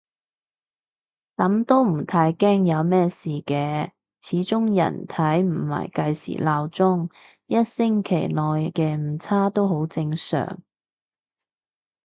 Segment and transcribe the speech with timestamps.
[1.37, 5.13] 噉都唔太驚有乜事嘅，始終人體
[5.47, 7.11] 唔係計時鬧鐘，
[7.45, 10.63] 一星期內嘅誤差都好正常